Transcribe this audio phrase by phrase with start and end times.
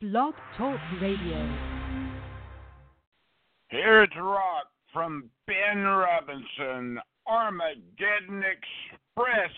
[0.00, 1.56] Blog Talk Radio.
[3.68, 9.50] Here's rock from Ben Robinson, Armageddon Express.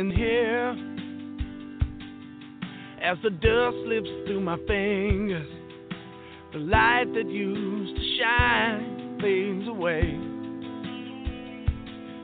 [0.00, 0.70] in here
[3.02, 5.46] as the dust slips through my fingers.
[6.54, 10.00] The light that used to shine fades away.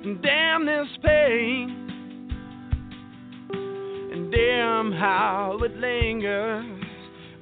[0.05, 1.83] And damn this pain,
[3.51, 6.83] and damn how it lingers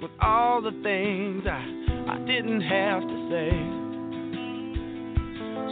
[0.02, 3.50] with all the things I, I didn't have to say.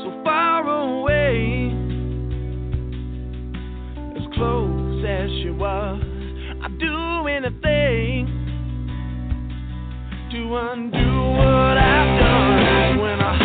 [0.04, 1.82] So far away
[4.42, 6.02] close as she was,
[6.64, 8.26] I'd do anything
[10.32, 13.41] to undo what I've done when I.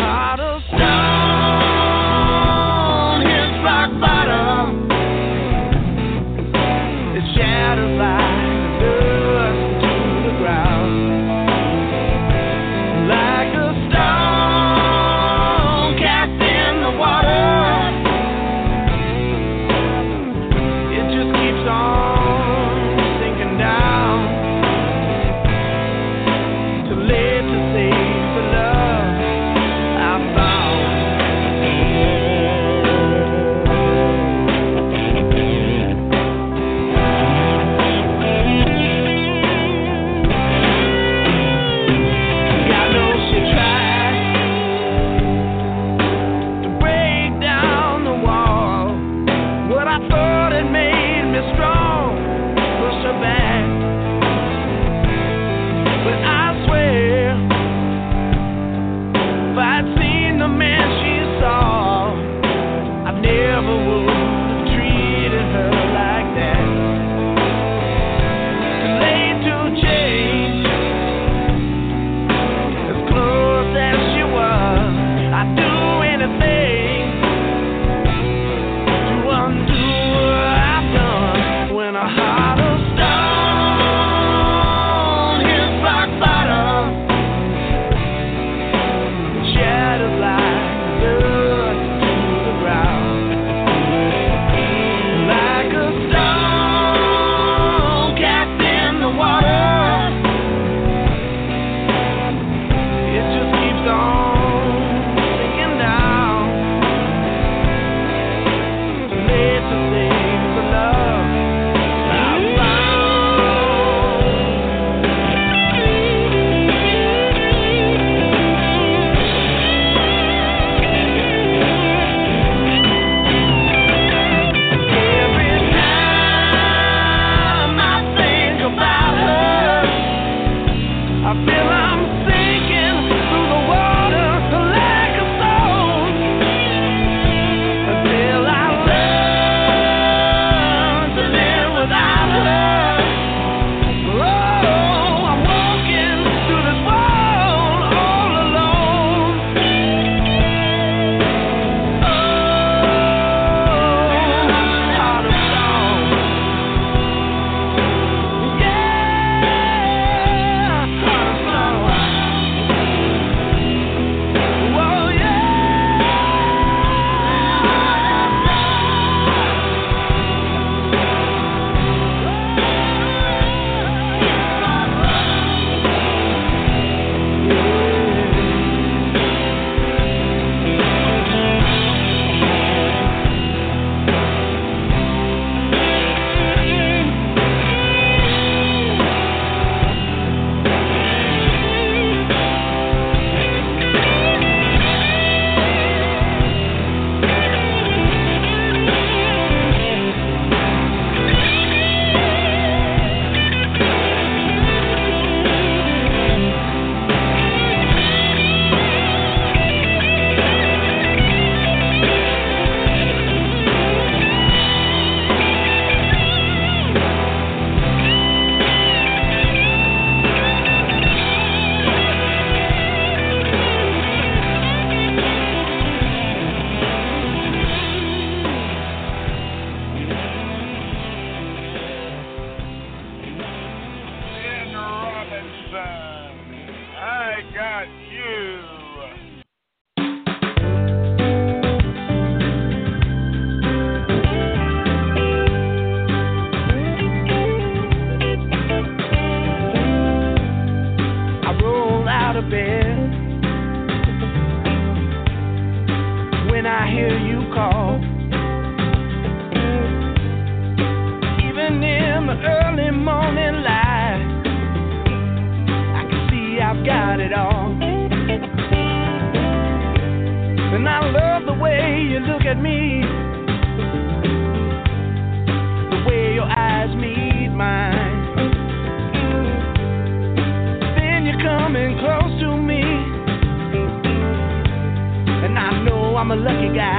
[286.30, 286.97] I'm a lucky guy.